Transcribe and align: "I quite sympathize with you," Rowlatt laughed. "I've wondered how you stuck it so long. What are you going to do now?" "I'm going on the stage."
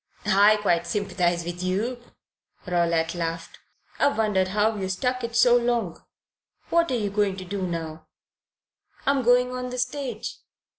"I 0.25 0.57
quite 0.59 0.87
sympathize 0.87 1.45
with 1.45 1.61
you," 1.61 2.01
Rowlatt 2.65 3.13
laughed. 3.13 3.59
"I've 3.99 4.17
wondered 4.17 4.47
how 4.47 4.75
you 4.75 4.89
stuck 4.89 5.23
it 5.23 5.35
so 5.35 5.55
long. 5.55 6.03
What 6.71 6.89
are 6.89 6.95
you 6.97 7.11
going 7.11 7.37
to 7.37 7.45
do 7.45 7.61
now?" 7.67 8.07
"I'm 9.05 9.21
going 9.21 9.51
on 9.51 9.69
the 9.69 9.77
stage." 9.77 10.37